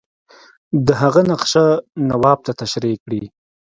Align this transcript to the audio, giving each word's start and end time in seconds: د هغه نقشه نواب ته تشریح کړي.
د 0.85 0.87
هغه 1.01 1.21
نقشه 1.31 1.65
نواب 2.09 2.39
ته 2.45 2.51
تشریح 2.61 2.95
کړي. 3.03 3.23